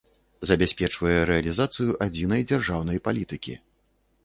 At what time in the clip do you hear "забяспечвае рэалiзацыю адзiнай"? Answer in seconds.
0.51-2.41